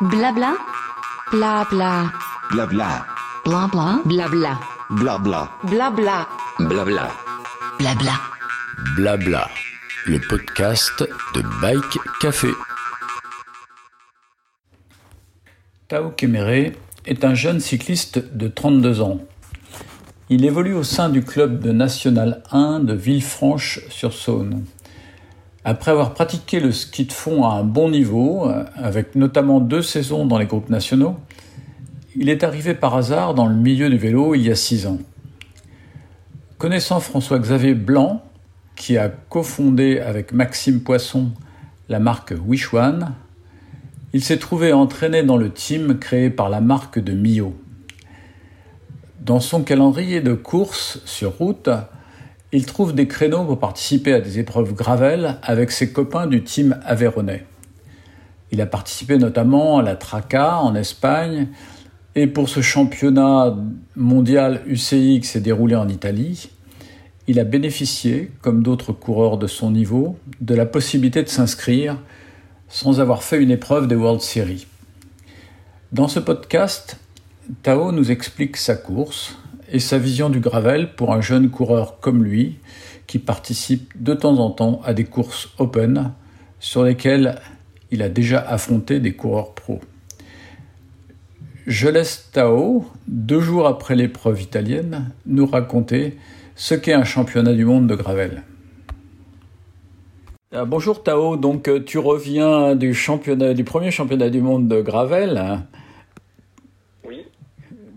[0.00, 0.56] Blabla.
[1.32, 2.12] Blabla.
[2.52, 3.04] Blabla.
[3.44, 4.02] Blabla.
[4.04, 4.60] Blabla.
[4.90, 5.48] Blabla.
[5.70, 6.28] Blabla.
[6.60, 7.10] Blabla.
[7.80, 8.12] Blabla.
[8.94, 9.50] Blabla.
[10.06, 11.02] Le podcast
[11.34, 12.50] de Bike Café.
[15.88, 16.74] Tao Kemere
[17.04, 19.18] est un jeune cycliste de 32 ans.
[20.30, 24.64] Il évolue au sein du club de National 1 de Villefranche-sur-Saône.
[25.70, 30.24] Après avoir pratiqué le ski de fond à un bon niveau, avec notamment deux saisons
[30.24, 31.16] dans les groupes nationaux,
[32.16, 34.96] il est arrivé par hasard dans le milieu du vélo il y a six ans.
[36.56, 38.22] Connaissant François-Xavier Blanc,
[38.76, 41.32] qui a cofondé avec Maxime Poisson
[41.90, 43.12] la marque Wishwan,
[44.14, 47.54] il s'est trouvé entraîné dans le team créé par la marque de Mio.
[49.20, 51.68] Dans son calendrier de courses sur route,
[52.52, 56.78] il trouve des créneaux pour participer à des épreuves gravel avec ses copains du team
[56.84, 57.44] Aveyronais.
[58.50, 61.48] Il a participé notamment à la Traca en Espagne
[62.14, 63.54] et pour ce championnat
[63.96, 66.50] mondial UCI qui s'est déroulé en Italie,
[67.26, 71.98] il a bénéficié, comme d'autres coureurs de son niveau, de la possibilité de s'inscrire
[72.68, 74.66] sans avoir fait une épreuve des World Series.
[75.92, 76.98] Dans ce podcast,
[77.62, 79.37] Tao nous explique sa course
[79.70, 82.58] et sa vision du gravel pour un jeune coureur comme lui
[83.06, 86.12] qui participe de temps en temps à des courses open
[86.60, 87.40] sur lesquelles
[87.90, 89.80] il a déjà affronté des coureurs pros.
[91.66, 96.16] Je laisse Tao, deux jours après l'épreuve italienne, nous raconter
[96.54, 98.42] ce qu'est un championnat du monde de gravel.
[100.54, 102.96] Euh, bonjour Tao, donc euh, tu reviens du
[103.54, 105.60] du premier championnat du monde de gravel.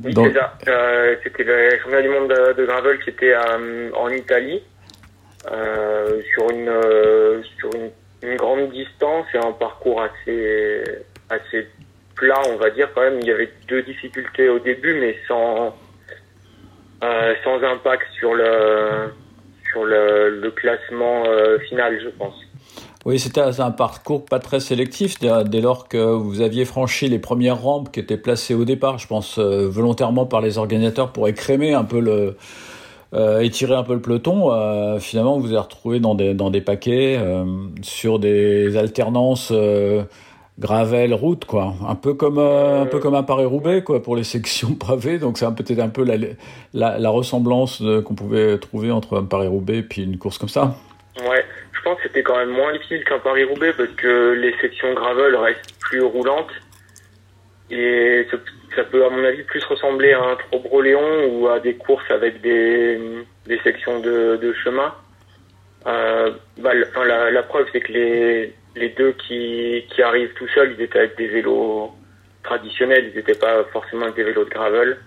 [0.04, 0.58] Oui, ça.
[0.68, 4.62] Euh, c'était le championnat du monde de, de gravel qui était en Italie,
[5.44, 7.92] sur une sur une,
[8.24, 10.84] une, grande distance et un parcours assez
[11.30, 11.68] assez
[12.16, 13.20] plat, on va dire quand même.
[13.22, 15.76] Il y avait deux difficultés au début, mais sans
[17.02, 19.14] sans impact sur le
[19.72, 21.24] sur le, le classement
[21.68, 22.36] final, je pense.
[23.04, 27.60] Oui, c'était un parcours pas très sélectif dès lors que vous aviez franchi les premières
[27.60, 31.74] rampes qui étaient placées au départ, je pense euh, volontairement par les organisateurs pour écrémer
[31.74, 32.38] un peu le
[33.16, 34.54] euh, étirer un peu le peloton.
[34.54, 37.20] Euh, finalement, vous vous êtes retrouvé dans des dans des paquets
[37.82, 39.52] sur des alternances
[40.60, 44.24] gravel route quoi, un peu comme un peu comme un Paris Roubaix quoi pour les
[44.36, 45.18] sections pavées.
[45.18, 46.18] Donc c'est peut-être un peu la
[46.76, 50.50] la, la ressemblance qu'on pouvait trouver entre un Paris Roubaix et puis une course comme
[50.50, 50.76] ça.
[51.28, 51.44] Ouais
[52.04, 56.52] c'était quand même moins difficile qu'un Paris-Roubaix parce que les sections gravel restent plus roulantes.
[57.70, 58.28] Et
[58.76, 62.42] ça peut, à mon avis, plus ressembler à un Trobroléon ou à des courses avec
[62.42, 63.00] des,
[63.46, 64.94] des sections de, chemin.
[65.88, 70.84] Euh, bah, la, preuve, c'est que les, les deux qui, qui arrivent tout seuls, ils
[70.84, 71.92] étaient avec des vélos
[72.44, 74.98] traditionnels, ils n'étaient pas forcément avec des vélos de gravel.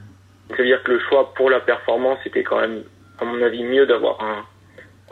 [0.51, 2.83] Ça veut dire que le choix pour la performance était quand même,
[3.21, 4.45] à mon avis, mieux d'avoir un,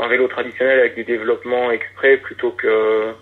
[0.03, 3.13] un vélo traditionnel avec des développements exprès plutôt que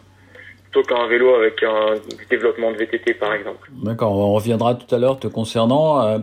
[0.64, 1.94] plutôt qu'un vélo avec un
[2.30, 3.68] développement de VTT par exemple.
[3.82, 6.02] D'accord, on reviendra tout à l'heure te concernant.
[6.02, 6.18] Euh,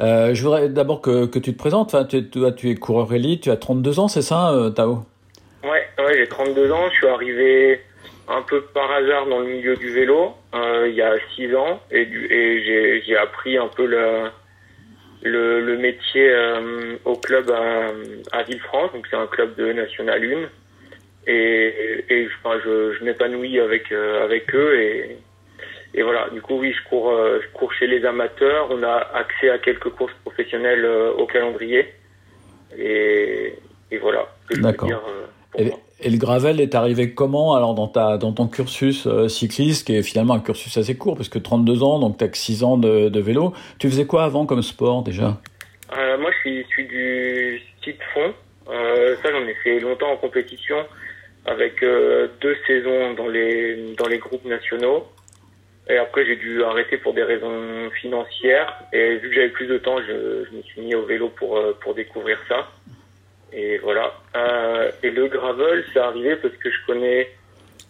[0.00, 1.94] euh, je voudrais d'abord que, que, tu te présentes.
[1.94, 5.04] Enfin, tu, tu, tu es coureur élite, tu as 32 ans, c'est ça, euh, Tao?
[5.64, 6.88] Ouais, ouais j'ai 32 ans.
[6.90, 7.80] Je suis arrivé
[8.28, 11.80] un peu par hasard dans le milieu du vélo euh, il y a 6 ans
[11.90, 14.30] et, et j'ai appris un peu le,
[15.22, 17.88] le, le métier euh, au club à,
[18.36, 20.48] à Villefranche, donc c'est un club de National 1.
[21.26, 25.18] Et, et enfin, je, je m'épanouis avec, euh, avec eux et,
[25.94, 28.68] et voilà, du coup oui, je cours, euh, je cours chez les amateurs.
[28.70, 31.92] On a accès à quelques courses professionnelles au calendrier.
[32.78, 33.54] Et,
[33.90, 34.28] et voilà.
[34.50, 34.90] D'accord.
[35.58, 39.86] Et, et, le gravel est arrivé comment alors dans ta dans ton cursus euh, cycliste
[39.86, 42.64] qui est finalement un cursus assez court parce que 32 ans donc t'as que 6
[42.64, 43.52] ans de, de, vélo.
[43.78, 45.38] Tu faisais quoi avant comme sport déjà?
[45.96, 48.32] Euh, Moi je suis, du ski fond.
[48.70, 50.76] Euh, ça j'en ai fait longtemps en compétition
[51.46, 55.06] avec deux saisons dans les dans les groupes nationaux.
[55.88, 59.78] Et après j'ai dû arrêter pour des raisons financières et vu que j'avais plus de
[59.78, 62.68] temps je, je me suis mis au vélo pour pour découvrir ça.
[63.52, 64.12] Et voilà.
[64.36, 67.28] Euh, et le gravel, c'est arrivé parce que je connais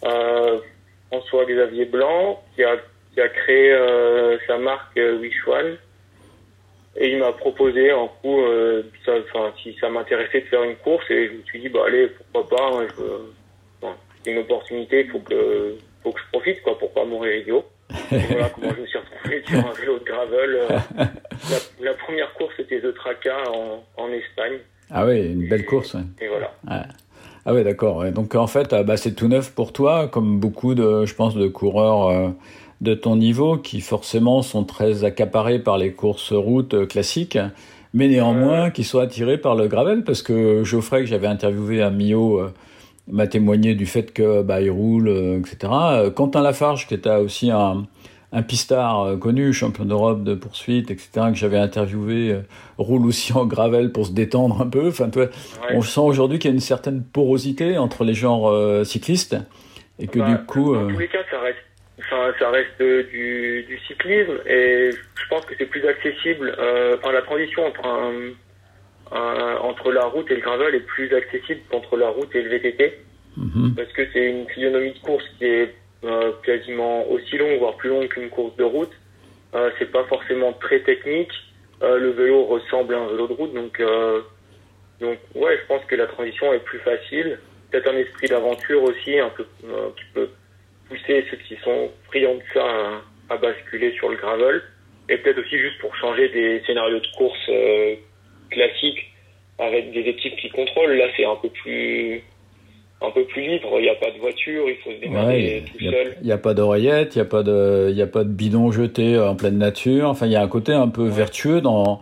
[0.04, 0.58] euh,
[1.08, 2.76] François-Xavier Blanc, qui a,
[3.14, 5.76] qui a créé euh, sa marque euh, Wishwan.
[6.96, 9.12] Et il m'a proposé en coup, euh, ça,
[9.62, 12.56] si ça m'intéressait de faire une course, et je me suis dit, bah allez, pourquoi
[12.56, 13.02] pas, hein, je,
[13.80, 13.92] bon,
[14.24, 17.64] c'est une opportunité, il faut que, faut que je profite, quoi, pour pas mourir idiot.
[18.10, 20.54] Voilà comment je me suis retrouvé sur un vélo de gravel.
[20.56, 20.68] Euh,
[20.98, 21.58] la,
[21.90, 24.58] la, première course, c'était The Traca en, en Espagne.
[24.90, 25.94] Ah oui, une belle course.
[25.94, 26.00] Ouais.
[26.20, 26.52] Et voilà.
[26.68, 26.86] Ouais.
[27.46, 28.04] Ah oui, d'accord.
[28.10, 31.48] Donc en fait, bah, c'est tout neuf pour toi, comme beaucoup de, je pense, de
[31.48, 32.28] coureurs euh,
[32.80, 37.38] de ton niveau qui forcément sont très accaparés par les courses routes classiques,
[37.94, 41.88] mais néanmoins qui sont attirés par le gravel parce que Geoffrey que j'avais interviewé à
[41.90, 42.48] euh,
[43.10, 45.72] m'a témoigné du fait que bah, il roule, euh, etc.
[45.72, 47.86] Euh, Quentin Lafarge qui était aussi un,
[48.32, 52.40] un pistard euh, connu, champion d'Europe de poursuite, etc., que j'avais interviewé, euh,
[52.76, 54.88] roule aussi en gravel pour se détendre un peu.
[54.88, 55.74] Enfin, toi, Ouais.
[55.76, 59.36] on sent aujourd'hui qu'il y a une certaine porosité entre les genres euh, cyclistes
[59.98, 61.58] et que Bah, du coup, euh, tous les cas, ça reste,
[62.00, 62.78] enfin, ça reste
[63.10, 66.54] du, du cyclisme et je pense que c'est plus accessible.
[66.58, 68.12] Euh, enfin, la transition entre, un,
[69.16, 72.50] un- entre la route et le gravel est plus accessible qu'entre la route et le
[72.50, 72.92] VTT
[73.38, 75.74] mhm, parce que c'est une physionomie de course qui est
[76.04, 78.92] euh, quasiment aussi longue, voire plus longue qu'une course de route.
[79.54, 81.32] Euh, c'est pas forcément très technique.
[81.82, 84.20] Euh, le vélo ressemble à un vélo de route, donc euh,
[85.00, 87.38] donc ouais, je pense que la transition est plus facile.
[87.70, 89.46] Peut-être un esprit d'aventure aussi, un peu
[89.96, 90.28] qui peut
[90.88, 94.62] pousser ceux qui sont friands de ça à, basculer sur le gravel,
[95.08, 97.50] et peut-être aussi juste pour changer des scénarios de course
[98.50, 99.12] classiques
[99.58, 100.96] avec des équipes qui contrôlent.
[100.96, 102.22] Là, c'est un peu plus
[103.00, 103.68] un peu plus libre.
[103.78, 106.16] Il n'y a pas de voiture, il faut se démerder ouais, tout il seul.
[106.22, 108.70] n'y a, pas d'oreillette, il n'y a pas de, il y a pas de bidon
[108.72, 110.08] jeté en pleine nature.
[110.08, 112.00] Enfin, il y a un côté un peu vertueux dans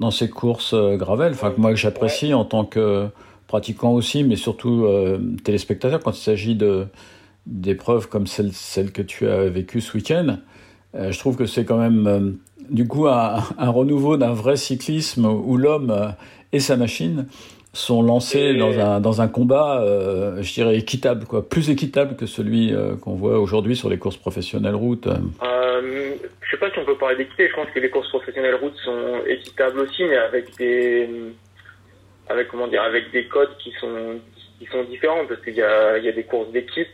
[0.00, 1.32] dans ces courses euh, gravel.
[1.32, 3.06] Enfin, que moi que j'apprécie en tant que
[3.48, 6.86] pratiquant aussi, mais surtout euh, téléspectateur quand il s'agit de
[7.46, 10.36] d'épreuves comme celle, celle que tu as vécue ce week-end.
[10.94, 12.30] Euh, je trouve que c'est quand même euh,
[12.70, 16.08] du coup un, un renouveau d'un vrai cyclisme où l'homme euh,
[16.52, 17.26] et sa machine
[17.72, 21.46] sont lancés Et- dans un, dans un combat, euh, je dirais, équitable, quoi.
[21.48, 25.06] plus équitable que celui euh, qu'on voit aujourd'hui sur les courses professionnelles route.
[25.06, 27.48] Euh, je sais pas si on peut parler d'équité.
[27.48, 31.08] Je pense que les courses professionnelles route sont équitables aussi, mais avec des,
[32.28, 34.16] avec comment dire, avec des codes qui sont
[34.58, 36.88] qui sont différents parce qu'il y a il y a des courses d'équipe,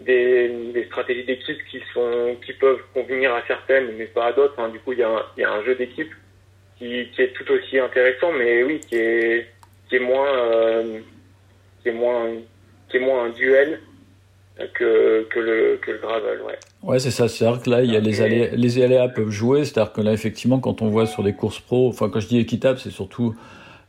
[0.00, 4.68] des, des stratégies d'équipe qui sont qui peuvent convenir à certaines, mais pas à d'autres.
[4.70, 6.10] Du coup, il y a un, il y a un jeu d'équipe
[6.78, 9.46] qui, qui est tout aussi intéressant, mais oui, qui est
[9.90, 11.00] qui est moins euh,
[11.82, 12.28] qui est moins
[12.88, 13.80] qui est moins un duel
[14.74, 16.58] que que le que le gravel, ouais.
[16.82, 17.28] Ouais, c'est ça.
[17.28, 19.64] C'est-à-dire que là, il y a les aléas, les aléas peuvent jouer.
[19.64, 22.38] C'est-à-dire que là, effectivement, quand on voit sur des courses pro, enfin, quand je dis
[22.38, 23.34] équitable, c'est surtout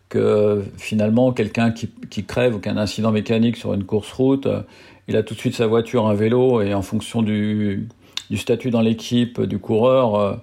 [0.09, 4.11] que finalement, quelqu'un qui, qui crève ou qui a un incident mécanique sur une course
[4.11, 4.61] route, euh,
[5.07, 7.87] il a tout de suite sa voiture, un vélo, et en fonction du,
[8.29, 10.35] du statut dans l'équipe du coureur, euh,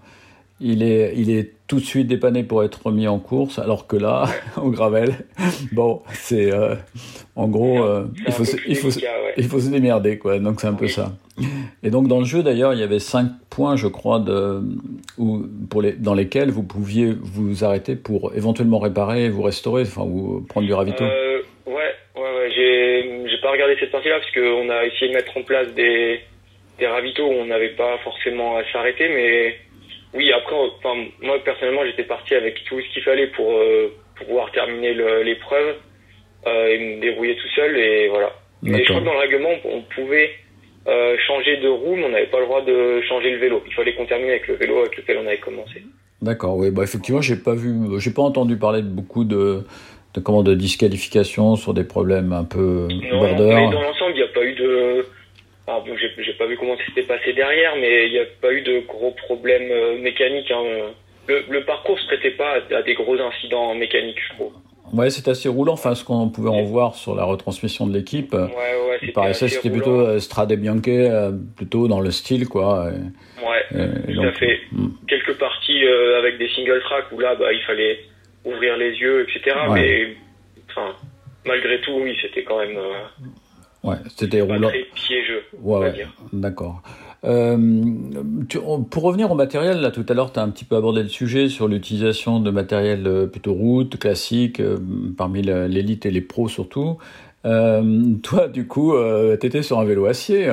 [0.60, 3.96] il est, il est tout de suite dépanné pour être remis en course, alors que
[3.96, 4.26] là,
[4.56, 5.12] au gravel,
[5.72, 6.74] bon, c'est euh,
[7.36, 9.34] en gros, euh, il faut, se- il faut, se- délicat, ouais.
[9.36, 10.38] il faut se démerder, quoi.
[10.38, 11.12] Donc c'est un peu ça.
[11.84, 14.60] Et donc dans le jeu d'ailleurs, il y avait cinq points, je crois, de,
[15.18, 20.02] où, pour les, dans lesquels vous pouviez vous arrêter pour éventuellement réparer, vous restaurer, enfin
[20.02, 21.04] ou prendre du ravito.
[21.04, 22.50] Euh, ouais, ouais, ouais.
[22.56, 26.18] J'ai, j'ai pas regardé cette partie-là parce qu'on a essayé de mettre en place des,
[26.80, 29.54] des ravitaux où on n'avait pas forcément à s'arrêter, mais
[30.14, 34.26] oui, après, enfin, moi personnellement, j'étais parti avec tout ce qu'il fallait pour, euh, pour
[34.26, 34.94] pouvoir terminer
[35.24, 35.76] l'épreuve
[36.46, 38.32] euh, et me débrouiller tout seul et voilà.
[38.62, 40.30] Mais je crois que dans le règlement, on pouvait
[40.88, 43.62] euh, changer de roue, mais on n'avait pas le droit de changer le vélo.
[43.66, 45.82] Il fallait qu'on termine avec le vélo avec lequel on avait commencé.
[46.22, 49.62] D'accord, oui, bah effectivement, j'ai pas vu, j'ai pas entendu parler de beaucoup de,
[50.14, 53.54] de comment de disqualification sur des problèmes un peu Non, border.
[53.54, 55.06] mais dans l'ensemble, il n'y a pas eu de.
[55.68, 58.52] Alors, bon, j'ai pas vu comment ça s'était passé derrière, mais il n'y a pas
[58.52, 60.50] eu de gros problèmes euh, mécaniques.
[60.50, 60.64] Hein.
[61.28, 64.52] Le, le parcours se prêtait pas à, à des gros incidents mécaniques, je trouve.
[64.94, 65.74] Ouais, c'est assez roulant.
[65.74, 68.48] Enfin, ce qu'on pouvait en voir sur la retransmission de l'équipe, Ouais, ouais,
[68.96, 72.90] il c'était paraissait c'était plutôt euh, Strade Bianche, euh, plutôt dans le style, quoi.
[72.90, 74.60] Et- Ouais, et- et tout à donc, fait.
[74.72, 74.88] hmm.
[75.06, 77.98] Quelques parties euh, avec des single tracks où là, bah, il fallait
[78.46, 79.54] ouvrir les yeux, etc.
[79.68, 79.74] Ouais.
[79.74, 80.16] Mais,
[80.70, 80.96] enfin,
[81.44, 83.26] malgré tout, oui, c'était quand même euh,
[83.84, 84.68] Ouais, c'était roulant.
[84.68, 86.82] très piégeux, Ouais, ouais, d'accord.
[87.24, 87.56] Euh,
[88.90, 91.08] pour revenir au matériel, là tout à l'heure, tu as un petit peu abordé le
[91.08, 94.78] sujet sur l'utilisation de matériel euh, plutôt route, classique, euh,
[95.16, 96.98] parmi l'élite et les pros surtout.
[97.44, 98.94] Euh, toi, du coup,
[99.40, 100.50] tu étais sur un vélo acier,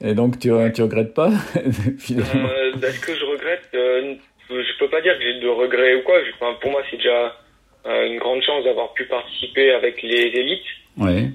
[0.00, 1.30] et donc tu, tu regrettes pas
[1.98, 2.48] finalement?
[2.48, 6.02] Euh, bah, ce que je regrette, je peux pas dire que j'ai de regrets ou
[6.02, 6.16] quoi.
[6.40, 7.36] Enfin, pour moi, c'est déjà
[7.84, 10.64] une grande chance d'avoir pu participer avec les élites.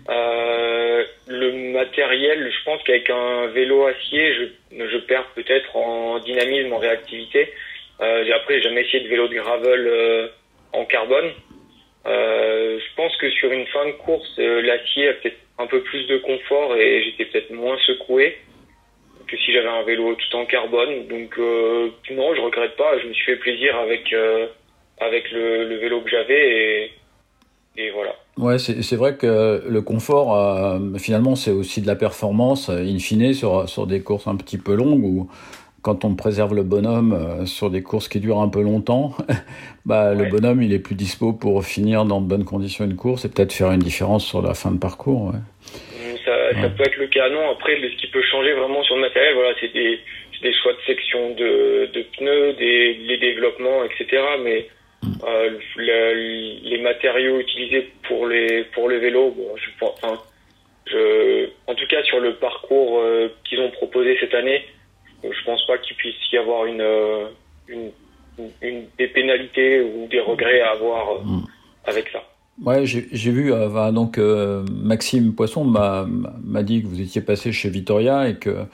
[0.09, 6.73] Euh, le matériel, je pense qu'avec un vélo acier, je, je perds peut-être en dynamisme,
[6.73, 7.53] en réactivité.
[8.01, 10.27] Euh, après, j'ai jamais essayé de vélo de gravel euh,
[10.73, 11.31] en carbone.
[12.07, 15.81] Euh, je pense que sur une fin de course, euh, l'acier a peut-être un peu
[15.83, 18.39] plus de confort et j'étais peut-être moins secoué
[19.27, 21.07] que si j'avais un vélo tout en carbone.
[21.07, 22.97] Donc non, je regrette pas.
[22.97, 24.13] Je me suis fait plaisir avec
[24.99, 26.91] avec le, le vélo que j'avais et,
[27.77, 28.15] et voilà.
[28.37, 32.83] Ouais c'est c'est vrai que le confort, euh, finalement, c'est aussi de la performance, euh,
[32.83, 35.29] in fine, sur, sur des courses un petit peu longues où
[35.81, 39.15] quand on préserve le bonhomme euh, sur des courses qui durent un peu longtemps,
[39.85, 43.25] bah, le bonhomme il est plus dispo pour finir dans de bonnes conditions une course
[43.25, 45.33] et peut-être faire une différence sur la fin de parcours.
[45.33, 45.39] Ouais.
[46.25, 47.29] Ça, ça, peut être le cas.
[47.29, 49.99] Non, après, ce qui peut changer vraiment sur le matériel, voilà, c'est des,
[50.43, 54.21] des, choix de section de, de pneus, des, les développements, etc.
[54.43, 54.67] Mais
[55.03, 60.19] euh, les matériaux utilisés pour les pour les vélos, bon, je enfin,
[60.87, 64.63] je, en tout cas sur le parcours euh, qu'ils ont proposé cette année,
[65.23, 67.25] je pense pas qu'il puisse y avoir une, euh,
[67.67, 67.91] une,
[68.61, 71.45] une, des pénalités ou des regrets à avoir euh, mm.
[71.85, 72.23] avec ça.
[72.63, 77.69] Ouais, j'ai vu, euh, donc euh, Maxime Poisson m'a dit que vous étiez passé chez
[77.69, 78.65] Vitoria et que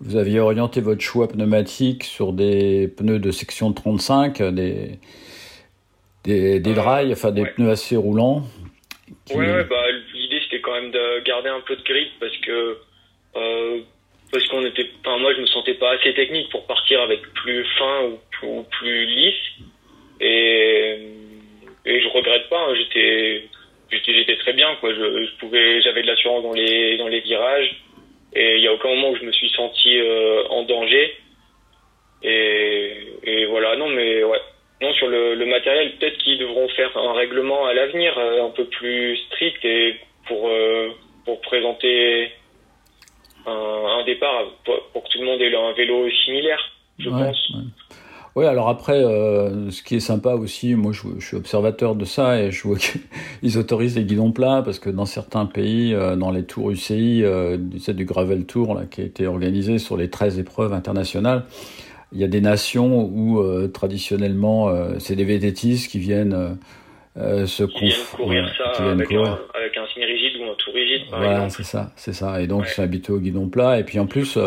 [0.00, 4.98] vous aviez orienté votre choix pneumatique sur des pneus de section 35, des,
[6.24, 8.42] des, des dry, enfin des pneus assez roulants.
[9.26, 9.34] Qui...
[9.34, 9.84] Ouais, ouais bah,
[10.14, 12.78] l'idée c'était quand même de garder un peu de grip parce que
[13.36, 13.80] euh,
[14.30, 17.64] parce qu'on était, enfin moi je me sentais pas assez technique pour partir avec plus
[17.78, 19.64] fin ou plus, ou plus lisse
[20.20, 20.98] et
[21.86, 22.68] et je regrette pas.
[22.68, 23.48] Hein, j'étais
[23.90, 24.92] j'étais très bien quoi.
[24.94, 27.82] Je, je pouvais, j'avais de l'assurance dans les dans les virages
[28.34, 31.16] et il y a aucun moment où je me suis senti euh, en danger.
[32.22, 34.38] Et, et voilà, non mais ouais.
[34.82, 38.50] Non, sur le, le matériel, peut-être qu'ils devront faire un règlement à l'avenir euh, un
[38.50, 39.96] peu plus strict et
[40.26, 40.88] pour, euh,
[41.24, 42.30] pour présenter
[43.46, 46.60] un, un départ pour, pour, que tout le monde ait un vélo similaire,
[46.98, 47.50] je ouais, pense.
[47.50, 47.64] Ouais.
[48.36, 52.04] Oui, alors après, euh, ce qui est sympa aussi, moi je, je, suis observateur de
[52.04, 56.14] ça et je vois qu'ils autorisent les guidons plats parce que dans certains pays, euh,
[56.14, 59.96] dans les tours UCI, euh, c'est du Gravel Tour là, qui a été organisé sur
[59.96, 61.44] les 13 épreuves internationales,
[62.12, 66.58] il y a des nations où euh, traditionnellement euh, c'est des vététistes qui viennent
[67.16, 69.32] euh, se qui viennent courir ça qui viennent avec, courir.
[69.32, 71.10] Un, avec un signe rigide ou un tour rigide.
[71.10, 72.40] Par voilà, c'est ça, c'est ça.
[72.40, 72.68] Et donc ouais.
[72.68, 74.38] ils sont habitués au guidon plat et puis en plus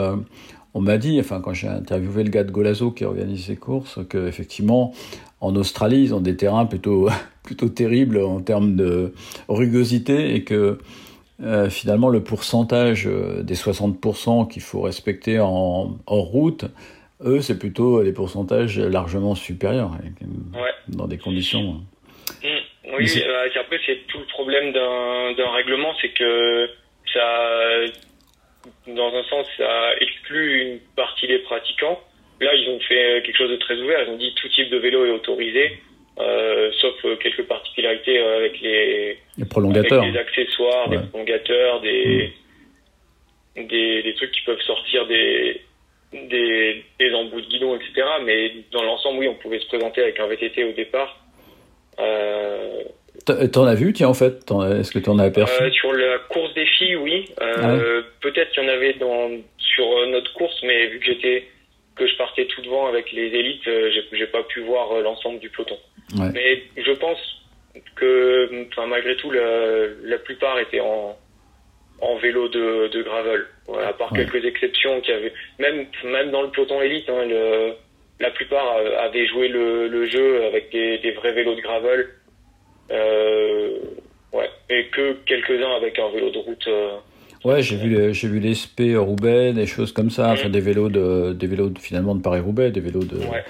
[0.75, 3.99] on m'a dit, enfin quand j'ai interviewé le gars de Golazo qui organise ces courses,
[4.09, 4.93] que effectivement
[5.39, 7.09] en Australie ils ont des terrains plutôt
[7.43, 9.13] plutôt terribles en termes de
[9.47, 10.79] rugosité et que
[11.41, 13.09] euh, finalement le pourcentage
[13.41, 16.65] des 60% qu'il faut respecter en hors route,
[17.25, 19.91] eux c'est plutôt des pourcentages largement supérieurs
[20.53, 20.71] ouais.
[20.87, 21.81] dans des conditions.
[22.43, 22.47] Mmh.
[22.97, 26.69] Oui, euh, après c'est tout le problème d'un règlement, c'est que
[27.13, 27.85] ça
[28.87, 31.99] dans un sens, ça exclut une partie des pratiquants.
[32.41, 34.03] Là, ils ont fait quelque chose de très ouvert.
[34.03, 35.79] Ils ont dit tout type de vélo est autorisé,
[36.19, 40.97] euh, sauf quelques particularités avec les, les prolongateurs, avec les accessoires, ouais.
[40.97, 42.33] des prolongateurs, des,
[43.55, 43.67] mmh.
[43.67, 45.61] des, des trucs qui peuvent sortir des
[46.29, 47.91] des, des embouts de guidon, etc.
[48.23, 51.19] Mais dans l'ensemble, oui, on pouvait se présenter avec un VTT au départ.
[51.99, 52.83] Euh,
[53.51, 54.43] T'en as vu, tiens, en fait
[54.79, 55.61] Est-ce que t'en as aperçu?
[55.61, 57.25] euh, Sur la course des filles, oui.
[57.41, 58.01] Euh, ah ouais.
[58.21, 61.47] Peut-être qu'il y en avait dans, sur notre course, mais vu que j'étais
[61.95, 65.49] que je partais tout devant avec les élites, euh, j'ai pas pu voir l'ensemble du
[65.49, 65.77] peloton.
[66.17, 66.29] Ouais.
[66.33, 67.19] Mais je pense
[67.95, 71.15] que, enfin, malgré tout, la, la plupart étaient en,
[72.03, 73.45] en vélo de, de gravel.
[73.67, 74.25] Voilà, à part ouais.
[74.25, 77.73] quelques exceptions qui avaient, même, même dans le peloton élite, hein, le,
[78.19, 82.07] la plupart avaient joué le, le jeu avec des, des vrais vélos de gravel.
[82.91, 83.79] Euh,
[84.33, 86.67] ouais, et que quelques-uns avec un vélo de route.
[86.67, 86.97] Euh,
[87.45, 90.33] ouais, j'ai vu j'ai vu l'ESP Roubaix, des choses comme ça, mmh.
[90.33, 93.43] enfin des vélos de des vélos de, finalement de Paris Roubaix, des vélos de, ouais.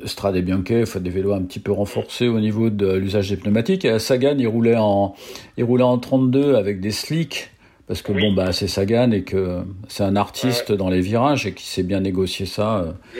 [0.00, 3.36] de Strade et enfin des vélos un petit peu renforcés au niveau de l'usage des
[3.36, 3.84] pneumatiques.
[3.84, 5.14] Et à Sagan, il roulait en
[5.56, 7.50] il roulait en 32 avec des slicks
[7.88, 8.20] parce que oui.
[8.20, 10.76] bon bah c'est Sagan et que c'est un artiste ouais.
[10.76, 12.84] dans les virages et qui sait bien négocier ça.
[13.14, 13.18] Mmh.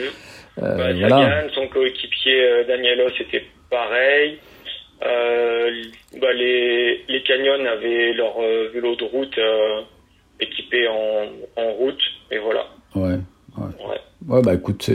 [0.63, 1.41] Euh, bah, voilà.
[1.41, 4.37] Sagan, son coéquipier euh, Danielo, c'était pareil.
[5.05, 5.71] Euh,
[6.21, 9.81] bah les, les canyons avaient leur euh, vélo de route euh,
[10.41, 12.65] équipé en, en route, et voilà.
[12.95, 13.17] Ouais.
[13.57, 13.87] Ouais.
[13.87, 13.97] ouais.
[14.27, 14.89] ouais bah écoute,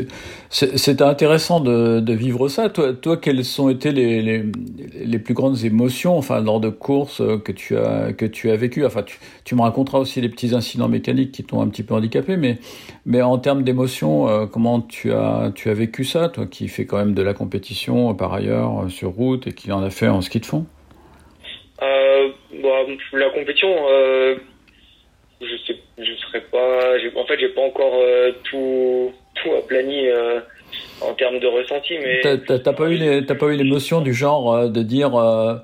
[0.50, 2.68] c'était intéressant de, de, vivre ça.
[2.68, 4.44] Toi, toi, quelles ont été les, les,
[5.04, 8.84] les plus grandes émotions, enfin, lors de courses que tu as que tu as vécu.
[8.84, 9.04] Enfin,
[9.44, 12.58] tu, me raconteras aussi les petits incidents mécaniques qui t'ont un petit peu handicapé, mais
[13.06, 16.86] mais en termes d'émotions, euh, comment tu as tu as vécu ça, toi, qui fais
[16.86, 20.08] quand même de la compétition euh, par ailleurs sur route et qui en a fait
[20.08, 20.66] en ski de fond?
[21.82, 22.28] Euh,
[22.62, 23.68] bah, la compétition.
[23.90, 24.36] Euh
[25.40, 26.94] je sais, je serais pas.
[27.16, 30.40] En fait, j'ai pas encore euh, tout tout aplani euh,
[31.00, 32.20] en termes de ressenti, mais.
[32.22, 35.14] T'as pas eu t'as pas eu l'émotion du genre euh, de dire.
[35.16, 35.54] Euh,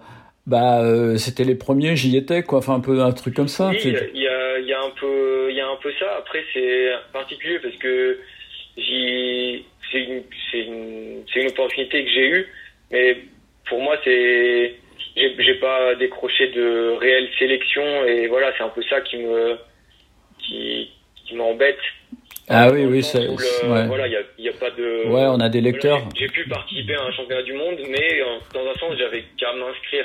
[0.46, 0.82] bah,
[1.16, 2.58] c'était les premiers, j'y étais, quoi.
[2.58, 3.68] Enfin, un peu un truc comme ça.
[3.68, 6.16] Oui, il y a, y a un peu, il y a un peu ça.
[6.18, 8.18] Après, c'est particulier parce que
[8.76, 12.46] j'y, c'est une, c'est une, c'est une opportunité que j'ai eue,
[12.90, 13.18] mais
[13.68, 14.74] pour moi, c'est,
[15.16, 19.56] j'ai pas décroché de réelle sélection et voilà, c'est un peu ça qui me,
[20.38, 20.90] qui,
[21.26, 21.78] qui m'embête.
[22.48, 23.86] Ah oui, oui, le- ouais.
[23.86, 24.12] Voilà, il
[24.44, 25.08] y a, a pas de.
[25.08, 26.00] Ouais, on a des lecteurs.
[26.18, 29.52] j'ai- pu participer à un championnat du monde, mais euh, dans un sens, j'avais qu'à
[29.54, 30.04] m'inscrire.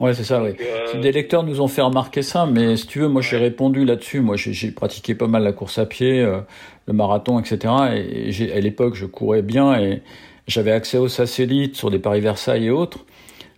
[0.00, 0.50] Ouais, c'est ça, oui.
[0.60, 3.84] Euh, Des lecteurs nous ont fait remarquer ça, mais si tu veux, moi j'ai répondu
[3.84, 4.20] là-dessus.
[4.20, 6.40] Moi j'ai pratiqué pas mal la course à pied, euh,
[6.86, 7.58] le marathon, etc.
[7.96, 10.02] Et à l'époque, je courais bien et
[10.46, 13.04] j'avais accès aux satellites sur des Paris-Versailles et autres.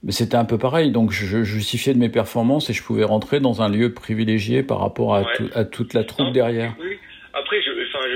[0.03, 3.05] Mais c'était un peu pareil, donc je, je justifiais de mes performances et je pouvais
[3.05, 5.27] rentrer dans un lieu privilégié par rapport à, Ouais.
[5.37, 6.75] tout- à toute la troupe Non, derrière.
[6.81, 6.97] Oui.
[7.35, 7.60] Après,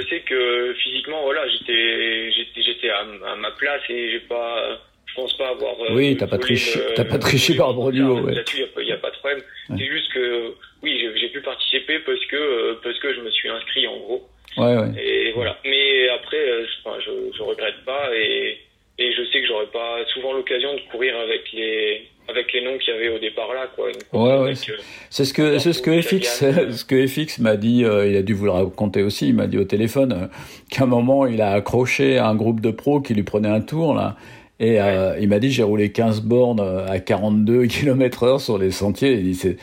[0.01, 4.79] je, sais que physiquement, voilà, j'étais, j'étais, j'étais à, à ma place et j'ai pas,
[5.07, 5.75] je pense pas avoir.
[5.83, 8.03] euh, Oui, t'as pas triché- le- t'as pas triché par rapport au concert.
[8.09, 8.35] niveau, ouais.
[8.35, 9.43] Là-dessus, y a pas- y a pas de problème.
[9.71, 9.77] Ouais.
[9.79, 13.49] C'est juste que, oui, j'ai, pu participer parce que, euh, parce que je me suis
[13.49, 14.29] inscrit en gros.
[14.57, 15.03] Ouais, ouais.
[15.03, 15.59] Et voilà.
[15.65, 18.59] Mais après, euh, enfin, je, je regrette pas et,
[18.99, 22.77] et je sais que j'aurais pas souvent l'occasion de courir avec les, avec les noms
[22.79, 23.87] qu'il y avait au départ là, quoi.
[24.13, 24.77] Ouais, ouais, c'est- euh,
[25.11, 26.41] C'est ce que c'est ce que FX
[26.77, 27.85] ce que FX m'a dit.
[27.85, 29.29] euh, il a dû vous le raconter aussi.
[29.29, 30.27] Il m'a dit au téléphone euh,
[30.71, 33.61] qu'à un moment il a accroché à un groupe de pros qui lui prenait un
[33.61, 34.17] tour là.
[34.61, 34.79] Et
[35.21, 39.13] il m'a dit j'ai roulé 15 bornes à 42 km heure sur les sentiers.
[39.15, 39.57] Il dit c'est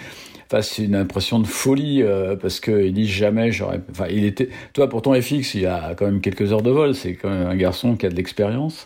[0.83, 3.79] une impression de folie euh, parce que il dit jamais j'aurais.
[3.89, 4.49] Enfin il était.
[4.73, 6.93] Toi pourtant FX il a quand même quelques heures de vol.
[6.93, 8.85] C'est quand même un garçon qui a de l'expérience.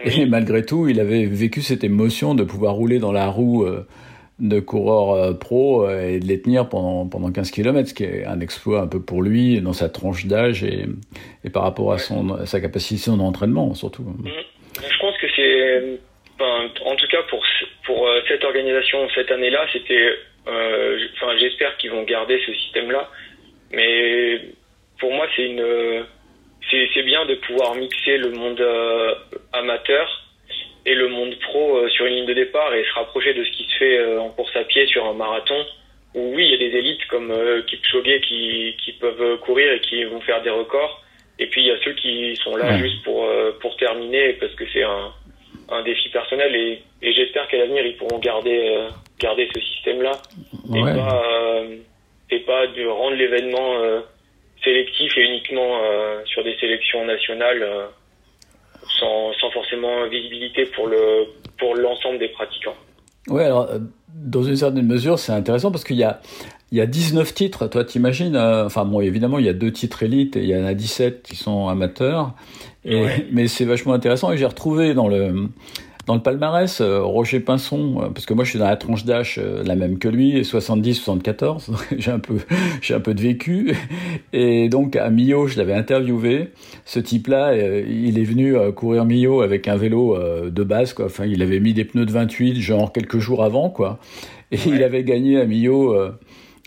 [0.00, 3.86] Et malgré tout, il avait vécu cette émotion de pouvoir rouler dans la roue euh,
[4.38, 8.04] de coureurs euh, pro euh, et de les tenir pendant, pendant 15 km, ce qui
[8.04, 10.84] est un exploit un peu pour lui dans sa tranche d'âge et,
[11.44, 14.04] et par rapport à, son, à sa capacité d'entraînement surtout.
[14.76, 15.98] Je pense que c'est,
[16.34, 17.42] enfin, en tout cas pour
[17.86, 20.12] pour cette organisation cette année-là, c'était,
[20.48, 23.08] euh, enfin, j'espère qu'ils vont garder ce système-là.
[23.72, 24.40] Mais
[24.98, 26.04] pour moi, c'est une,
[26.70, 29.14] c'est c'est bien de pouvoir mixer le monde euh,
[29.52, 30.06] amateur
[30.84, 33.50] et le monde pro euh, sur une ligne de départ et se rapprocher de ce
[33.52, 35.64] qui se fait euh, en course à pied sur un marathon.
[36.14, 39.80] Où oui, il y a des élites comme euh, Kipchoge qui qui peuvent courir et
[39.80, 41.02] qui vont faire des records.
[41.38, 42.78] Et puis il y a ceux qui sont là Ouais.
[42.78, 45.12] juste pour euh, pour terminer parce que c'est un
[45.68, 50.00] un défi personnel et, et j'espère qu'à l'avenir ils pourront garder euh, garder ce système
[50.00, 50.12] là
[50.74, 50.94] et Ouais.
[50.94, 51.76] pas euh,
[52.30, 54.00] et pas de rendre l'événement euh,
[54.66, 57.86] sélectif et uniquement euh, sur des sélections nationales euh,
[58.98, 61.26] sans sans forcément visibilité pour le
[61.58, 62.76] pour l'ensemble des pratiquants.
[63.28, 63.78] Ouais, alors, euh,
[64.14, 66.20] dans une certaine mesure, c'est intéressant parce qu'il y a,
[66.70, 67.66] il y a 19 titres.
[67.66, 70.56] Toi, t'imagines, euh, enfin, bon, évidemment, il y a deux titres élites et il y
[70.56, 72.34] en a 17 qui sont amateurs.
[72.84, 73.26] Et, Ouais.
[73.32, 75.48] Mais c'est vachement intéressant et j'ai retrouvé dans le,
[76.06, 79.04] dans le palmarès euh, Roger Pinson, euh, parce que moi, je suis dans la tranche
[79.04, 81.70] d'âge euh, la même que lui, 70-74.
[81.70, 82.36] donc j'ai un peu,
[82.80, 83.74] j'ai un peu de vécu.
[84.32, 86.50] Et donc, à Millau, je l'avais interviewé.
[86.84, 90.16] Ce type-là, il est venu courir Millau avec un vélo
[90.48, 91.06] de base, quoi.
[91.06, 93.98] Enfin, il avait mis des pneus de 28, genre quelques jours avant, quoi.
[94.52, 95.96] Et il avait gagné à Millau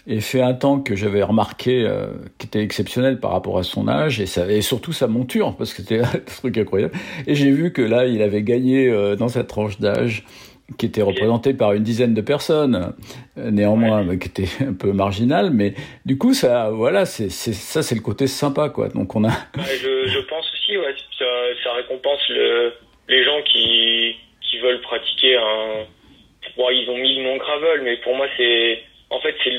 [0.10, 2.08] et fait un temps que j'avais remarqué euh,
[2.40, 5.72] qui était exceptionnel par rapport à son âge et, ça, et surtout sa monture, parce
[5.72, 6.94] que c'était un truc incroyable.
[7.28, 10.24] Et j'ai vu que là, il avait gagné euh, dans cette tranche d'âge
[10.78, 12.94] qui était représentée par une dizaine de personnes,
[13.38, 15.74] euh, néanmoins, mais qui était un peu marginal, mais
[16.06, 18.90] du coup, ça, voilà, c'est, c'est, ça, c'est le côté sympa, quoi.
[18.90, 21.26] Donc, on a, Ouais, je, je pense aussi, ouais, ça,
[21.64, 22.74] ça récompense le,
[23.08, 25.86] les gens qui, qui veulent pratiquer un.
[26.58, 28.80] Bon, ils ont mis le nom gravel, mais pour moi, c'est.
[29.12, 29.52] En fait, c'est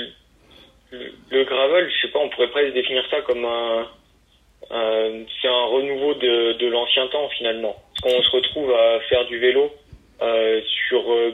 [0.93, 3.89] le, gravel, je sais pas, on pourrait presque définir ça comme un.
[4.71, 7.77] un- c'est un renouveau de, de l'ancien temps, finalement.
[8.03, 9.71] Parce qu'on se retrouve à faire du vélo
[10.23, 11.33] euh, sur euh,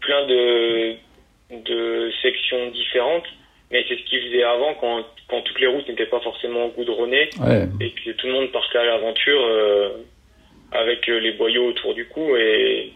[0.00, 0.94] plein de,
[1.50, 3.24] de sections différentes,
[3.70, 7.30] mais c'est ce qu'ils faisaient avant quand, quand toutes les routes n'étaient pas forcément goudronnées
[7.40, 9.90] ouais, et que tout le monde partait à l'aventure euh,
[10.72, 12.92] avec euh, les boyaux autour du cou et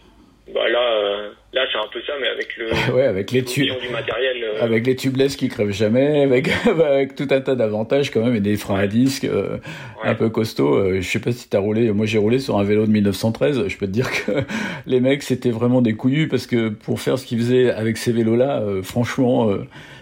[0.52, 3.66] bah là euh, là c'est un peu ça mais avec le ouais, avec les tubes.
[3.80, 8.10] du matériel euh, Avec les tubeless qui crèvent jamais, avec, avec tout un tas d'avantages
[8.10, 9.58] quand même et des freins à disque euh,
[10.02, 10.74] un peu costauds.
[10.74, 13.68] Euh, je sais pas si t'as roulé, moi j'ai roulé sur un vélo de 1913.
[13.68, 14.32] Je peux te dire que
[14.86, 18.10] les mecs c'était vraiment des couillus parce que pour faire ce qu'ils faisaient avec ces
[18.12, 19.50] vélos-là, franchement,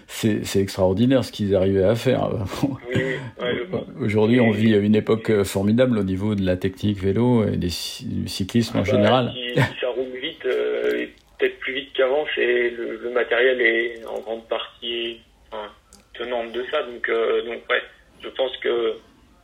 [0.07, 2.29] c'est extraordinaire ce qu'ils arrivaient à faire.
[2.63, 3.03] oui, oui,
[3.41, 3.85] ouais, je vois.
[4.01, 8.27] Aujourd'hui, on vit une époque formidable au niveau de la technique vélo et des du
[8.27, 9.31] cyclisme en Bah, général.
[9.35, 13.61] si, si ça roule vite euh, et peut-être plus vite qu'avant c'est le, le matériel
[13.61, 15.19] est en grande partie
[15.51, 15.69] enfin,
[16.13, 17.81] tenante de ça donc euh, donc ouais
[18.23, 18.93] je pense que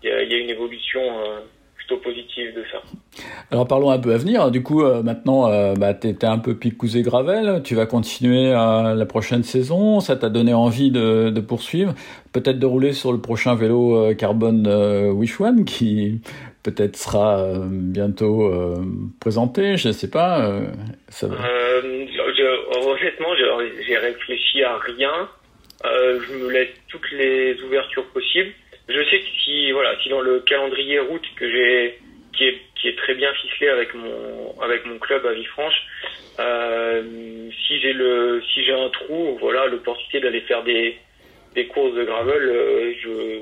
[0.03, 1.39] il y a, il y a une évolution euh,
[1.75, 2.81] plutôt positive de ça
[3.51, 4.51] Alors parlons un peu à venir.
[4.51, 7.61] Du coup, euh, maintenant, euh, bah, t'étais un peu picousé gravel.
[7.63, 9.99] Tu vas continuer euh, la prochaine saison.
[9.99, 11.93] Ça t'a donné envie de, de poursuivre,
[12.33, 14.67] peut-être de rouler sur le prochain vélo euh, carbone
[15.11, 16.21] Wish One qui
[16.63, 18.51] peut-être sera bientôt
[19.19, 19.77] présenté.
[19.77, 20.51] Je sais pas.
[21.09, 21.35] ça va.
[22.45, 25.29] Euh, je- honnêtement, je- j'ai réfléchi à rien.
[25.85, 28.51] Euh, je me laisse toutes les ouvertures possibles.
[28.87, 31.99] je sais que si voilà, si dans le calendrier route que j'ai
[32.37, 35.73] qui est qui est très bien ficelé avec mon avec mon club à Villefranche,
[36.39, 37.01] euh,
[37.67, 40.95] si j'ai le si j'ai un trou, voilà, l'opportunité d'aller faire des
[41.55, 43.39] des courses de gravel, euh, je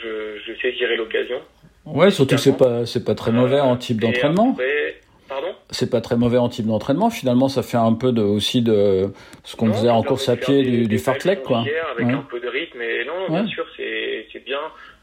[0.00, 1.40] je, je saisirai l'occasion.
[1.86, 4.52] Ouais, surtout que c'est pas c'est pas très mauvais en type d'entraînement.
[4.52, 4.94] après-
[5.28, 7.08] Pardon C'est pas très mauvais en type d'entraînement.
[7.10, 9.06] Finalement, ça fait un peu de aussi de
[9.42, 11.64] ce qu'on faisait en course à pied des- du, du fartlek, quoi.
[11.92, 12.12] Avec Ouais.
[12.12, 13.42] un peu de rythme, et non, Ouais.
[13.42, 14.60] bien sûr, c'est bien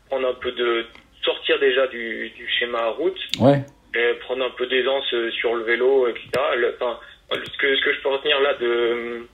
[0.10, 0.86] prendre un peu de
[1.24, 3.64] sortir déjà du, du schéma route, Ouais.
[3.96, 6.28] et prendre un peu d'aisance euh, sur le vélo, etc.
[6.58, 7.00] Le- enfin,
[7.34, 9.26] ce que ce que je peux retenir là de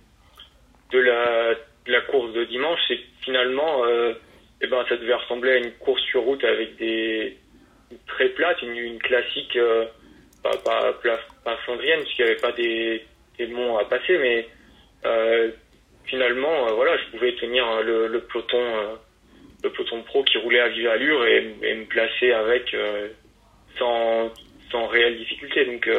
[0.93, 1.53] de la
[1.85, 4.13] de la course de dimanche, c'est que finalement, euh,
[4.61, 7.37] eh ben, ça devait ressembler à une course sur route avec des
[8.07, 9.85] très plates, une, une classique, euh,
[10.43, 10.93] pas, pas,
[11.43, 13.03] pas flandrienne, puisqu'il n'y avait pas des,
[13.37, 14.47] des monts à passer, mais
[15.05, 15.51] euh,
[16.05, 18.95] finalement, euh, voilà, je pouvais tenir euh, le, le peloton, euh,
[19.63, 22.75] le peloton pro qui roulait à vive allure et, et me placer avec
[23.77, 24.29] sans,
[24.71, 25.65] sans réelle difficulté.
[25.65, 25.89] Donc,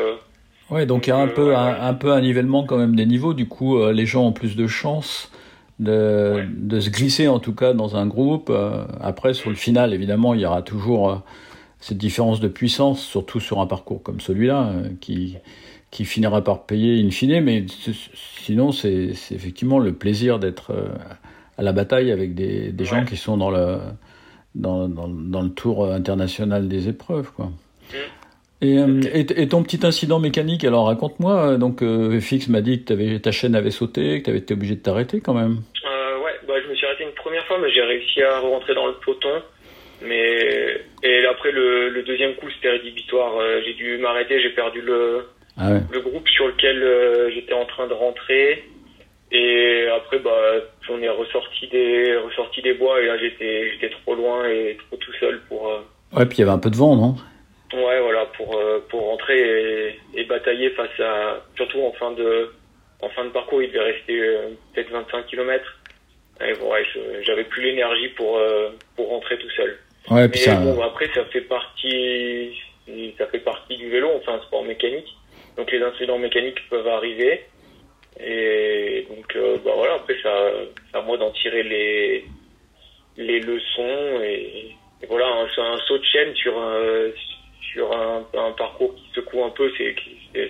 [0.70, 3.33] Ouais, donc il y a un peu un, peu un nivellement quand même des niveaux.
[3.33, 5.33] Du coup, les gens ont plus de chances
[5.81, 6.44] de, Ouais.
[6.46, 8.53] de se glisser en tout cas dans un groupe.
[9.01, 11.22] Après, sur le final, évidemment, il y aura toujours
[11.80, 15.36] cette différence de puissance, surtout sur un parcours comme celui-là, euh, qui
[15.90, 17.40] qui finira par payer in fine.
[17.40, 17.64] Mais
[18.42, 20.88] sinon, c'est effectivement le plaisir d'être euh,
[21.56, 23.78] à la bataille avec des, des gens qui sont dans le
[24.54, 27.50] dans, dans, dans le tour international des épreuves, quoi.
[28.60, 31.58] Et, euh, et, et ton petit incident mécanique, alors raconte-moi.
[31.58, 34.74] Donc, euh, Fix m'a dit que ta chaîne avait sauté, que tu avais été obligé
[34.74, 35.58] de t'arrêter quand même.
[35.86, 38.74] Euh, ouais, bah, je me suis arrêté une première fois, mais j'ai réussi à rentrer
[38.74, 39.28] dans le peloton.
[40.02, 43.37] Mais et après le, le deuxième coup, c'était rédhibitoire.
[43.38, 45.80] Euh, j'ai dû m'arrêter, j'ai perdu le, Ah ouais.
[45.90, 48.64] le groupe sur lequel euh, j'étais en train de rentrer.
[49.30, 50.30] Et après, bah,
[50.88, 54.96] on est ressorti des ressorti des bois et là j'étais j'étais trop loin et trop
[54.96, 55.80] tout seul pour euh,
[56.16, 57.14] Ouais, puis il y avait un peu de vent, non?
[57.74, 59.38] Ouais voilà pour euh, pour rentrer
[59.88, 62.50] et, et batailler face à surtout en fin de
[63.02, 64.18] en fin de parcours, il devait rester
[64.74, 65.62] peut-être 25 km.
[66.40, 66.84] Et bon, ouais,
[67.22, 68.40] j'avais plus l'énergie pour
[68.96, 69.76] pour rentrer tout seul.
[70.11, 70.57] Ouais, puis Et ça.
[70.57, 72.55] bon, après, ça fait partie,
[73.18, 75.09] ça fait partie du vélo, enfin, un sport mécanique.
[75.57, 77.44] Donc, les incidents mécaniques peuvent arriver.
[78.21, 80.33] Et donc, euh, bah voilà, après, ça,
[80.90, 82.25] c'est à moi d'en tirer les,
[83.16, 84.21] les leçons.
[84.23, 87.11] Et, et voilà, un, c'est un saut de chaîne sur un,
[87.73, 89.94] sur un, un parcours qui secoue un peu, c'est,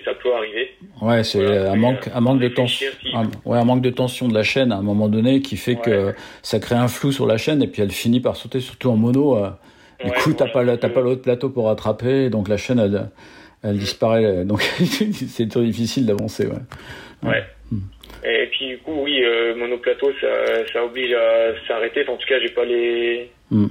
[0.05, 0.71] ça peut arriver.
[1.01, 2.87] Ouais, c'est Voilà, un manque, euh, un manque de tension.
[2.87, 5.41] réfléchir si- Un, ouais, un manque de tension de la chaîne à un moment donné
[5.41, 8.35] qui fait que ça crée un flou sur la chaîne et puis elle finit par
[8.35, 9.37] sauter, surtout en mono.
[9.37, 9.49] euh.
[10.03, 13.09] Du coup, t'as pas, t'as pas l'autre plateau pour rattraper, donc la chaîne, elle,
[13.63, 14.45] elle disparaît.
[14.45, 14.61] Donc,
[15.27, 16.47] c'est trop difficile d'avancer.
[16.47, 17.29] Ouais.
[17.29, 17.43] Ouais.
[18.23, 20.27] Et puis du coup, oui, euh, monoplateau, ça,
[20.73, 22.01] ça oblige à s'arrêter.
[22.03, 23.67] Enfin, en tout cas, j'ai pas les, Mm.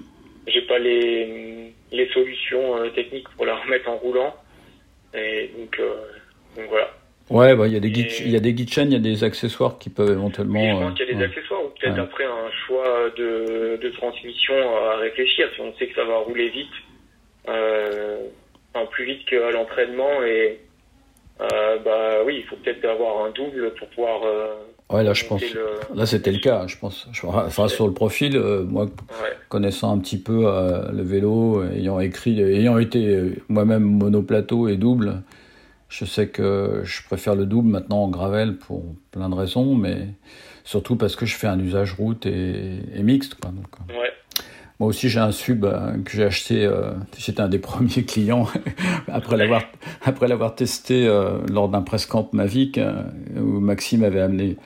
[0.49, 1.58] j'ai pas les,
[1.93, 4.35] les solutions euh, techniques pour la remettre en roulant.
[5.15, 5.95] Et donc, euh,
[6.57, 6.91] donc voilà.
[7.31, 8.97] Ouais, bah, il y a des guides, il y a des guides chaînes, il y
[8.97, 10.61] a des accessoires qui peuvent éventuellement.
[10.61, 11.25] Oui, je euh, pense qu'il y a des ouais.
[11.27, 12.01] accessoires ou peut-être Ouais.
[12.01, 15.49] après un choix de, de transmission à réfléchir.
[15.55, 16.69] Si on sait que ça va rouler vite,
[17.49, 18.21] euh,
[18.75, 20.59] enfin, plus vite qu'à l'entraînement et
[21.41, 24.23] euh, bah oui, il faut peut-être avoir un double pour pouvoir.
[24.25, 24.55] euh,
[24.91, 25.43] Ouais, là, je pense.
[25.43, 27.07] le- Là, c'était le cas, je pense.
[27.25, 29.37] Enfin, sur le profil, euh, moi, Ouais.
[29.49, 34.77] connaissant un petit peu euh, le vélo, ayant écrit, ayant été euh, moi-même monoplateau et
[34.77, 35.23] double,
[35.91, 40.09] je sais que je préfère le double maintenant en gravel pour plein de raisons, mais
[40.65, 43.35] surtout parce que je fais un usage route et, et mixte.
[43.35, 43.51] Quoi.
[43.51, 43.67] Donc,
[43.99, 44.13] Ouais.
[44.81, 46.65] Moi aussi, j'ai un sub euh, que j'ai acheté.
[46.65, 48.47] euh, J'étais un des premiers clients
[49.09, 49.63] après l'avoir
[50.05, 52.79] après l'avoir testé euh, lors d'un press camp Mavic
[53.37, 54.57] où Maxime avait amené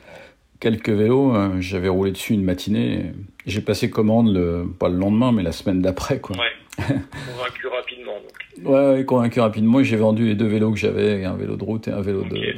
[0.61, 1.35] quelques vélos.
[1.61, 3.13] J'avais roulé dessus une matinée.
[3.47, 6.21] J'ai passé commande le pas le lendemain, mais la semaine d'après.
[6.21, 6.37] Quoi.
[6.37, 6.47] Ouais.
[6.77, 8.13] Convaincu rapidement.
[8.15, 8.67] Donc.
[8.67, 9.81] Ouais, ouais, convaincu rapidement.
[9.81, 12.25] et J'ai vendu les deux vélos que j'avais, un vélo de route et un vélo
[12.25, 12.55] de,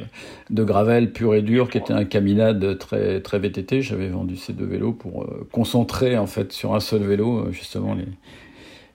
[0.49, 3.81] de gravel pur et dur, qui était un caminade très très VTT.
[3.81, 7.51] J'avais vendu ces deux vélos pour euh, concentrer en fait sur un seul vélo euh,
[7.51, 8.05] justement les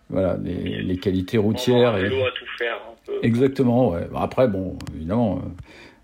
[0.09, 1.95] voilà les, les qualités routières.
[1.95, 2.03] Un Et...
[2.05, 2.77] vélo à tout faire.
[2.77, 3.13] Un peu.
[3.23, 3.91] Exactement.
[3.91, 4.07] Ouais.
[4.11, 5.49] Bon, Après, bon, évidemment, euh,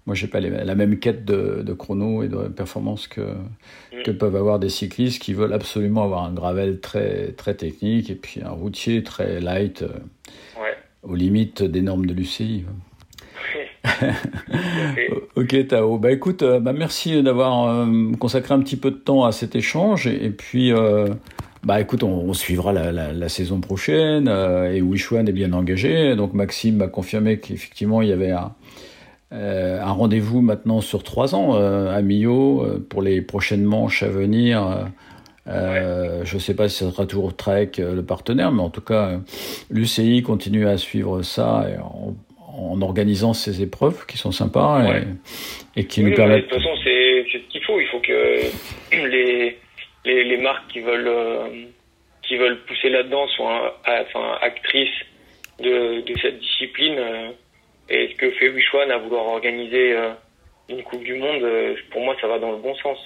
[0.07, 3.23] moi j'ai pas les- la même quête de, de chrono et de performance que
[4.05, 8.15] que peuvent avoir des cyclistes qui veulent absolument avoir un gravel très très technique et
[8.15, 9.83] puis un routier très light.
[9.83, 9.89] euh,
[10.61, 10.75] Ouais.
[11.03, 12.65] aux limites des normes de l'UCI.
[15.37, 19.25] Ok Tao, bah écoute, euh, bah merci d'avoir euh, consacré un petit peu de temps
[19.25, 21.09] à cet échange et, et puis euh,
[21.63, 25.53] bah écoute, on, on suivra la, la, la saison prochaine euh, et Wishwan est bien
[25.53, 28.53] engagé, donc Maxime m'a confirmé qu'effectivement il y avait un,
[29.33, 34.05] euh, un rendez-vous maintenant sur trois ans euh, à Millau euh, pour les prochaines manches
[34.05, 34.89] à venir.
[35.47, 39.19] Je ne sais pas si ce sera toujours Trek le partenaire, mais en tout cas,
[39.71, 45.05] l'UCI continue à suivre ça en, en, organisant ces épreuves qui sont sympas Ouais.
[45.77, 46.45] et, qui Oui, nous permettent.
[46.45, 47.81] De toute façon, c'est ce qu'il faut.
[47.81, 48.41] Il faut que
[49.09, 49.59] les,
[50.05, 51.11] les, les marques qui veulent,
[52.23, 54.89] qui veulent pousser là-dedans soient enfin, actrices
[55.61, 56.97] de, de cette discipline.
[57.89, 60.11] Et ce que fait Wishwan à vouloir organiser euh,
[60.69, 62.99] une Coupe du Monde, euh, pour moi, ça va dans le bon sens.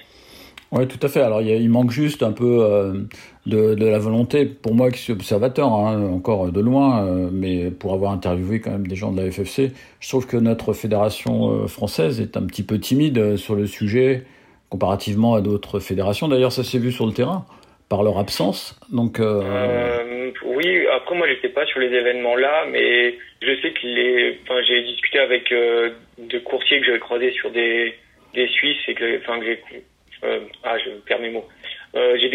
[0.71, 1.19] Oui, tout à fait.
[1.19, 2.93] Alors, il, manque juste un peu euh,
[3.45, 7.69] de, de la volonté, pour moi qui suis observateur, hein, encore de loin, euh, mais
[7.71, 11.63] pour avoir interviewé quand même des gens de la FFC, je trouve que notre fédération
[11.63, 14.23] euh, française est un petit peu timide sur le sujet
[14.69, 16.29] comparativement à d'autres fédérations.
[16.29, 17.45] D'ailleurs, ça s'est vu sur le terrain
[17.89, 18.79] par leur absence.
[18.93, 24.37] Donc, oui, après moi j'étais pas sur les événements là, mais je sais que les,
[24.43, 27.93] enfin j'ai discuté avec euh, de courtiers que j'avais croisés sur des
[28.33, 29.59] des Suisses et que, enfin que j'ai,
[30.23, 31.45] euh, ah je perds mes mots.
[31.95, 32.29] Euh, j'ai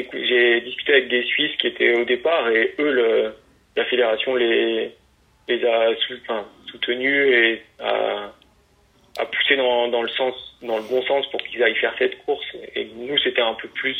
[0.60, 3.32] discuté avec des Suisses qui étaient au départ et eux le,
[3.76, 4.90] la fédération les
[5.48, 8.30] les a sou- enfin, soutenus et a,
[9.18, 12.18] a poussé dans dans le sens dans le bon sens pour qu'ils aillent faire cette
[12.24, 12.46] course.
[12.74, 13.96] Et nous c'était un peu plus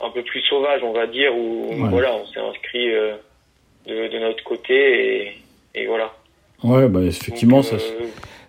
[0.00, 1.88] un peu plus sauvage, on va dire, où Ouais.
[1.90, 3.14] voilà, on s'est inscrit euh,
[3.86, 5.32] de, de notre côté et,
[5.74, 6.12] et voilà.
[6.64, 7.78] ouais, bah, effectivement, Donc, euh,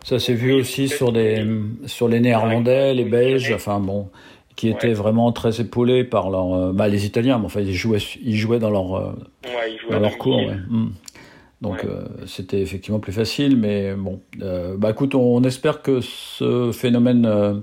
[0.04, 1.46] ça s'est vu aussi sur, des,
[1.86, 4.10] sur les Néerlandais, les Belges, enfin bon,
[4.56, 4.74] qui Ouais.
[4.74, 8.36] étaient vraiment très épaulés par leur, euh, bah, les Italiens, mais enfin ils jouaient, ils
[8.38, 9.12] jouaient dans leur euh,
[9.46, 10.38] ouais, dans leur cours.
[10.38, 10.64] domicile.
[10.70, 10.78] Ouais.
[10.78, 10.92] Mm.
[11.62, 14.20] Donc euh, c'était effectivement plus facile, mais bon.
[14.42, 17.62] Euh, bah écoute, on, on espère que ce phénomène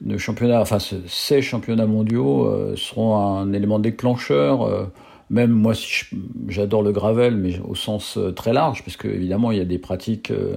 [0.00, 4.90] de championnat, enfin ce- ces championnats mondiaux seront un élément déclencheur.
[5.30, 6.04] Même moi, si
[6.48, 9.64] j'adore le gravel, mais au sens euh, très large, parce que évidemment il y a
[9.64, 10.56] des pratiques euh,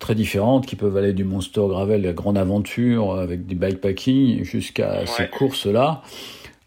[0.00, 4.44] très différentes qui peuvent aller du monster gravel, la grande aventure euh, avec du bikepacking,
[4.44, 5.06] jusqu'à Ouais.
[5.06, 6.02] ces courses-là.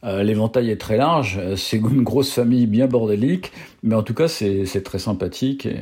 [0.03, 3.51] Euh, L'éventail est très large, c'est une grosse famille bien bordélique,
[3.83, 5.65] mais en tout cas c'est très sympathique.
[5.67, 5.75] Et,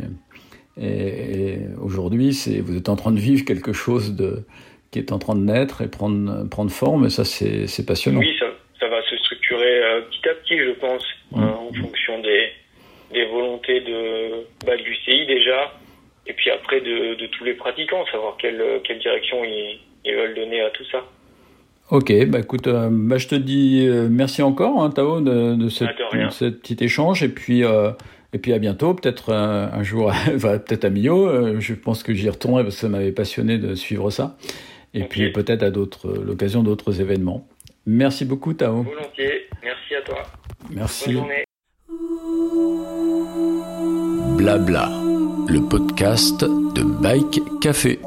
[0.82, 2.32] et, et aujourd'hui,
[2.66, 4.44] vous êtes en train de vivre quelque chose de
[4.92, 8.20] qui est en train de naître et prendre prendre forme, et ça c'est c'est passionnant.
[8.20, 8.46] Oui, ça,
[8.80, 11.40] ça va se structurer euh, petit à petit, je pense, Mm.
[11.44, 12.48] hein, en fonction des,
[13.14, 15.74] des volontés de, bah, de l'UCI déjà,
[16.26, 20.34] et puis après de, de tous les pratiquants, savoir quelle, quelle direction ils, ils veulent
[20.36, 21.04] donner à tout ça.
[21.92, 25.70] Ok, bah écoute, euh, bah, je te dis euh, merci encore, hein, Tao, de, de,
[25.70, 26.28] cette, Ah, de rien.
[26.28, 27.92] de ce petit échange, et puis euh,
[28.34, 31.60] et puis à bientôt, peut-être un jour, enfin, peut-être à Millau.
[31.60, 34.36] je pense que j'y retournerai parce que ça m'avait passionné de suivre ça,
[34.96, 37.48] et puis peut-être à d'autres l'occasion d'autres événements.
[37.88, 38.84] Merci beaucoup, Tao.
[38.84, 39.39] Volontiers,
[40.10, 40.24] toi.
[40.70, 41.06] Merci.
[41.06, 41.46] Bonne journée.
[44.38, 44.90] Blabla,
[45.48, 48.00] le podcast de Bike Café.